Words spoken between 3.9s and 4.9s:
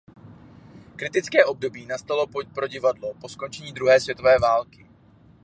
světové války.